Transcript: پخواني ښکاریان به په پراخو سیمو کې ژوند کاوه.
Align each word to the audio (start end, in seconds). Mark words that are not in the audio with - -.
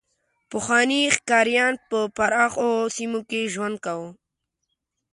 پخواني 0.51 1.01
ښکاریان 1.15 1.73
به 1.77 1.81
په 1.89 1.99
پراخو 2.17 2.69
سیمو 2.95 3.21
کې 3.29 3.41
ژوند 3.53 3.77
کاوه. 3.85 4.09